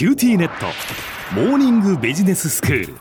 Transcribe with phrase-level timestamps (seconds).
[0.00, 0.64] QTnet。
[1.34, 2.94] モーニングビジネススクール。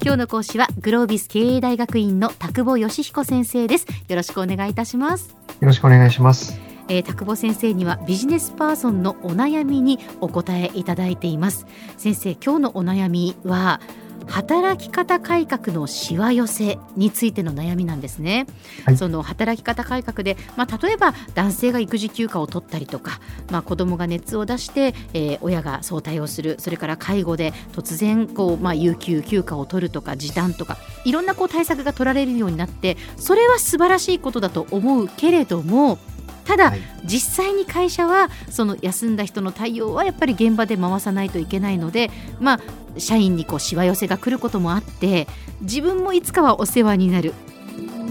[0.00, 3.86] 今日の講師はグロービス経営大学院の田久保義彦先生です。
[4.06, 5.30] よろしくお願いいたします。
[5.30, 6.56] よろしくお願いします。
[6.86, 11.66] えー、田久保先生にはビジネスパーソンのお悩みにお答えいただいています。
[11.96, 13.80] 先生今日のお悩みは
[14.26, 18.46] 働き方改革のしわ寄せについての悩みなんですね、
[18.84, 23.20] はい、その働き方改革で、まあ、例えば男性が育児休暇を取ったりとか、
[23.50, 35.98] まあ、子供が熱を出して、えー、親が早退をするそれから介護で突然こう、まあ、有給休暇を取るとか時短とかいろんなこう対策が取られるようになってそれは素晴らしいことだと思うけれども
[36.46, 42.10] ただ、はい、実際に会社はその休んだ人の対応はやっぱり現場で回さないといけないので、
[42.40, 42.60] まあ、
[42.98, 45.26] 社員にこうしわ寄せが来ることもあって
[45.60, 47.34] 自分もいつかはお世話になる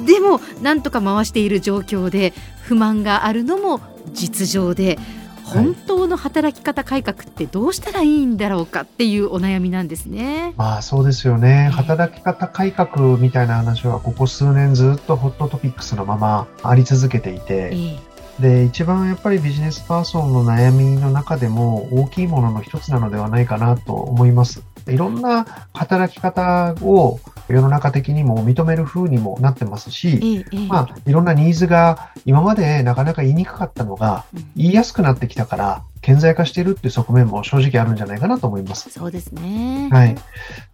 [0.05, 3.79] でもなんとか回している状況で不満があるのも
[4.13, 4.99] 実情で
[5.45, 10.53] 本当の働き方改革ってどうしたらいいんだろうかっていうお悩みなんですね。
[10.57, 11.69] まあそうですよね。
[11.71, 17.99] 働き方改革みたいな話はここ数年ずっとホットトピックスのままあり続けていて、え
[18.39, 24.63] で、一番やっぱりビジネスパーソンの悩みの中でも大きいものの一つなのではないかなと思います。
[24.87, 34.25] いろんな働き方を世の中的にも認める風にもなってますし、まあ、いろんなニーズが今までなかなか言いにくかったのが、
[34.55, 38.89] 言いやすくなってきたから、顕在化しているっていう側面も正直あるんじゃないかなと思います。
[38.89, 39.89] そうですね。
[39.91, 40.15] はい。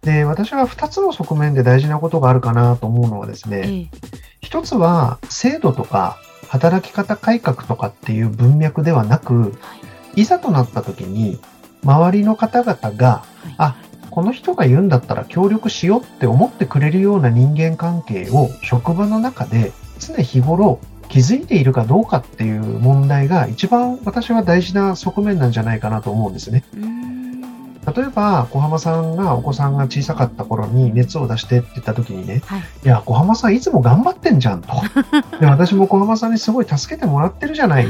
[0.02, 3.90] で、私は2つの側面で大事なことがあるかなと思うのはですね、
[4.40, 6.18] 一つは制度とか
[6.52, 9.54] 働き方改革とかっていう文脈ではなく、
[10.14, 10.24] い。
[10.26, 11.40] ざとなった時に、
[11.82, 13.24] 周りの方々が、
[13.56, 13.76] あ、
[14.10, 26.64] この人が言うんだったら協力しようって思ってくれるような人間関係を職場の中で常日頃気づいているかどうかっていう問題が一番私は大事な側面なんじゃないかなと思うんですね。
[27.94, 34.68] 例えば、小浜さんがお子さんが小さかった頃に熱を出してって言った時にね、はい、いや、小浜さんいつも頑張ってんじゃんと。
[35.40, 37.86] で、私も小浜さんにすごい助けてもらってるじゃない。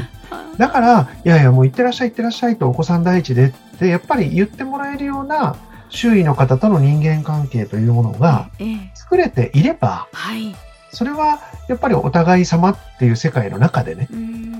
[0.57, 5.55] だから、いやいや、もう行ってらっしゃい行ってらっしゃいとお子さん第一でって、やっぱり言ってもらえるような
[5.89, 8.49] 周囲の方との人間関係というものが
[8.95, 10.55] 作れていれば、はい、
[10.93, 14.07] それはやっぱりお互い様っていう世界の中でね、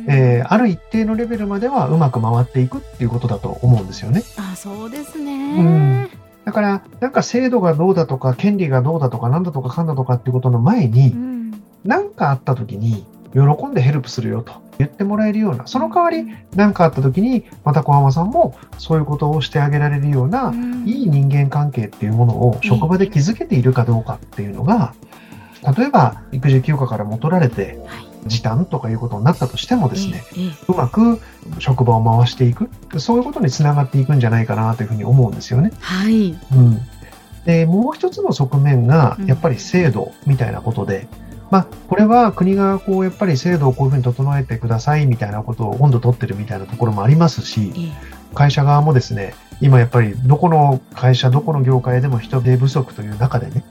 [0.09, 4.23] えー、ある一定のレベルまではうまく回っていくっていうことだと思うんですよね。
[4.37, 6.09] あそうですね、うん。
[6.43, 11.15] だから、なんか制度がどうだとか、権利がどうだとか、なんだとかかんだとかっていうことの前に、
[11.85, 24.93] 何、うん、かあった時に、喜んでヘルプするよと言ってもらえるような、その代わり何かあった時に、また小浜さんもそういうことをしてあげられるような、うん、いい人間関係っていうものを職場で築けているかどうかっていうのが、
[25.77, 27.79] 例えば育児休暇から戻られて、
[28.27, 30.23] 時短とかいうことになったとしてもですね、
[30.67, 31.19] うまく
[31.59, 32.69] 職場を回していく、
[32.99, 35.71] そういうことにつながっていくんじゃないかなというふうに思うんですよね。
[35.79, 36.37] はい。
[36.53, 36.79] うん。
[37.45, 41.07] で、もう一つの側面が、やっぱり制度みたいなことで、
[41.51, 47.91] まあ、これは国がこう、やっぱり制度をこういうふうに整えてくださいみたいなことを温度取ってるみたいなところもありますし、
[48.33, 53.63] 会社側もですね、今やっぱりどこの会社、どこの業界でも人手不足という中でね、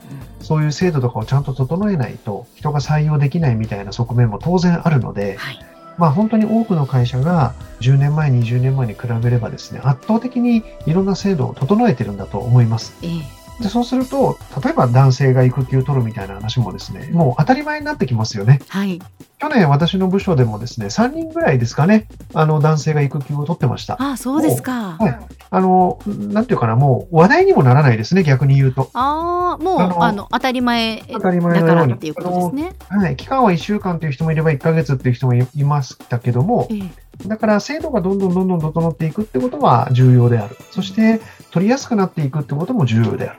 [0.42, 5.58] そういう制度とかをちゃんと整えないと人が採用できないみたいな側面も当然あるので、はい、
[5.98, 12.94] まあ本当に多くの会社が10年前、20年前に比べればですね、圧倒的にいろんな制度を整えてるんだと思います。
[13.02, 18.60] えーでそうすると、例えば男性が育休取るみたいな話もですね、もう当たり前になってきますよね。
[18.68, 19.00] はい。
[19.38, 23.96] 去年私の部署でもですね、3人ぐらいですかね、あの男性が育休を取ってました。
[24.00, 24.96] あそうですか。
[24.98, 25.18] はい。
[25.50, 28.90] あの、なんていうかな、もう話題にもならないですね、逆に言うと。
[28.94, 31.94] ああ、もう、あの、当たり前当たり前のように。
[31.94, 32.72] っていうことですね。
[32.88, 33.16] はい。
[33.16, 40.56] 期間は1週間という人もいれば1ヶ月っていう人もいましたけども、ええだから制度がどんどんどんどん整っていくってことは重要である。
[40.71, 43.39] そして取りやすくなっていくってことも重要である。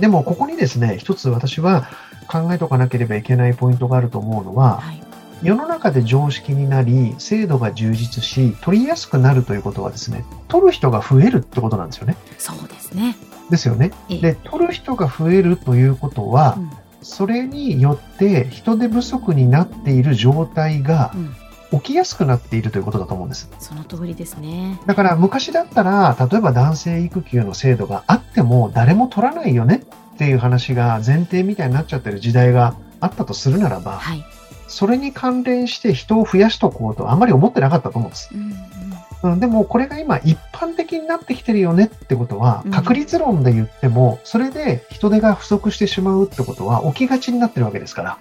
[0.00, 1.88] でもここにですね、一つ私は
[2.26, 5.02] 考えとかなければいけないポイントがあると思うのは、はい、
[5.42, 12.16] 世の中で常識になり、制度が充実し、取りやすくなるということはですね、取る人が増えるってことなんですよね。
[12.38, 13.16] そうですね。
[13.50, 13.92] ですよね。
[14.08, 16.70] で、取る人が増えるということは、うん、
[17.02, 21.12] それによって人手不足になっている状態が、
[21.80, 23.48] 起きやすくなっているということだと思うんです。
[23.58, 24.80] その通りですね。
[24.86, 29.84] だから昔だったら、例えば男性育休の制度があっても誰も取らないよね
[30.14, 34.24] っていう話が前提みたいになっちゃってる時代があったとするならば、はい、
[34.68, 38.30] それに関連して人を増やしとこうとあまり思ってなかったと思うんです。
[38.32, 38.54] うん
[39.24, 48.18] うん、でもこれが今一般的になってきてるよねってことは、確率論で言っても、それで人手が不足してしまうってことは起きがちになってるわけですから。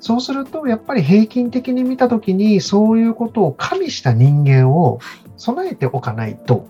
[0.00, 5.00] そうすると、やっぱり平均的に見たときに、そういうことを加味した人間を
[5.36, 6.66] 備えておかないと、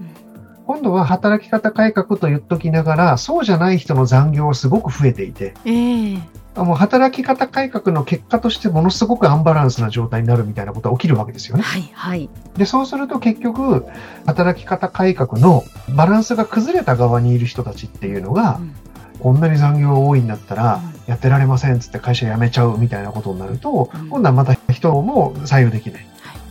[0.67, 6.21] 今度は働き方改革と言っときながら、そうじゃない人の残業はすごく増えていて、えー、
[6.65, 11.63] もう働き方改革の結果としてものすごくアンバランスな状態になるみたいなことが起きるわけですよね。
[11.63, 13.87] はいはい、でそうすると結局
[14.27, 15.65] 働き方改革の
[15.97, 18.75] バランスが崩れた側にいる人たちっていうのが、うん、
[19.20, 26.06] こんなに残業多いんだったらやってられませんっつって会社辞めちゃうみたいなことになると、うん、今度はまた人も採用できない。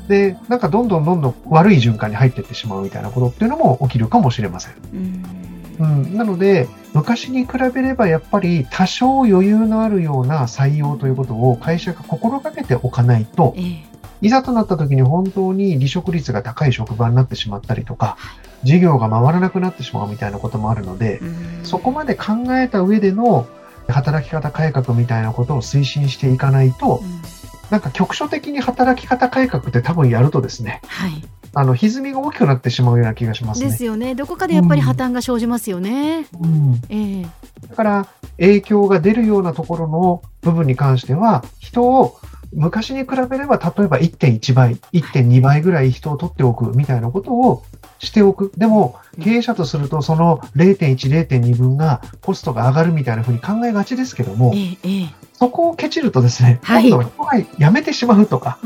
[0.08, 4.74] で、なんかどんどんどんどん悪い循環に入っていってしまうみたいなことっていうのも起きるかもしれません。
[5.80, 13.84] うん、なので、昔に比べればやっぱり多少余裕のあるような採用ということを会社が心がけておかないと、えー、
[14.22, 18.18] いざとなった時に本当に離職率が高い職場になってしまったりとか、
[18.64, 21.22] 事業が回らなくなってしまうみたいなこともあるので、
[21.64, 23.48] そこまで考えた上での
[23.88, 27.02] 働き方改革みたいなことを推進していかないと、
[27.70, 31.24] なんか局所的に働き方改革って多分やるとですね、はい、
[31.54, 33.68] あの歪みが大きくなってしまうような気がしますね。
[33.68, 34.16] ですよね。
[34.16, 36.28] どこかでやっぱり破綻が生じますよね。
[36.40, 37.28] うん、えー、
[37.70, 38.08] だから
[38.38, 42.20] 影響が出るようなところの部分に関しては人を
[42.54, 47.64] 昔に比べれば例えば1.1倍、1.2倍ぐらい人を取っておくみたいなことを
[48.00, 48.52] しておく。
[48.58, 58.60] でも、経営者とするとその0.1、0.2分がコストが上がるみたいなふうに考えがちですけども、えー、そこをケチるとですね、今度は人が辞めてしまうとか、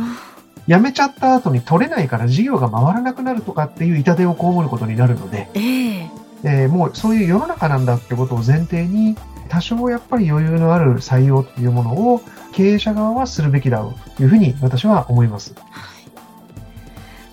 [0.68, 6.10] 辞めちゃった後に取れないから事業が回らなくなるとかっていう痛手を被ることになるので、えー、
[6.44, 9.16] えー、もうそういう世の中なんだってことを前提に、
[9.52, 12.22] 多少やっぱり余裕のある採用というものを
[12.54, 15.54] 経営者側はするべきだろうというふうに私は思います。
[15.70, 16.00] は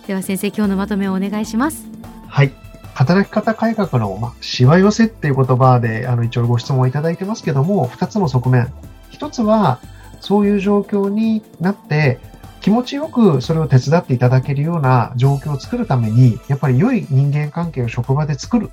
[0.04, 1.86] い、では先生、今日のまとめをお願いします。
[2.26, 2.52] はい。
[2.92, 8.72] 働き方改革の、まあ、しわ寄せっていう言葉で、あの、一応ご質問をいただいてますけども、二つの側面。
[9.10, 9.78] 一つは、
[10.18, 12.18] そういう状況になって、
[12.60, 18.70] 気持ちよくそれを手伝っていただけるような状況を作るために、やっぱり良い人間関係を職場で作る。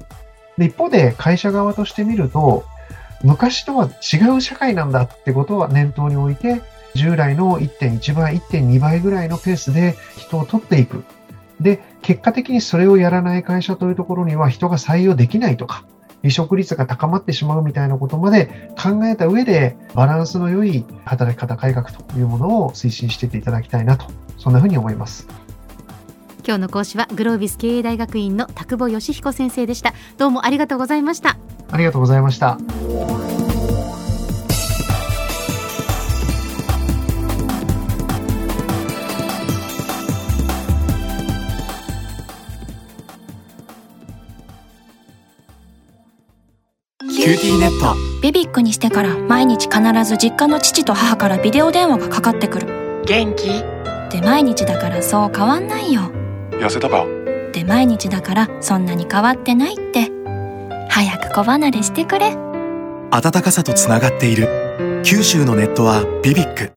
[0.57, 2.63] で一方で会社側としてみると、
[3.23, 6.61] 昔とは違う社会なんだってことは念頭に置いて、
[6.95, 11.03] 従来の1.1倍、1.2倍ぐらいのペースで人を取っていく。
[11.59, 15.85] で、結果的にそれをやらない会社というところには人が採用できないとか、
[16.21, 24.07] 離職率が高まってしまうみたいなことまで考えた上で、バランスの良い働き方改革というものを推進していっていただきたいなと、
[24.37, 25.27] そんなふうに思います。
[26.45, 29.93] 今日の講師はグロービス経営大学院の田久保義彦先生でした。
[30.17, 31.37] どうもありがとうございました。
[31.71, 32.57] ありがとうございました。
[47.07, 47.95] QTnet。
[48.21, 53.01] ビビックにしてから毎日必ず実家の父と母からビデオ電話がかかってくる。
[53.05, 53.47] 元気？
[54.11, 56.11] で毎日だからそう変わんないよ。
[56.51, 57.05] 痩せたか？
[57.51, 60.11] で毎日だからそんなに変わってないって
[61.35, 62.37] 子離れしてくれ。
[63.11, 65.01] 暖かさとつながっている。
[65.03, 66.71] 九州のネットはビビック。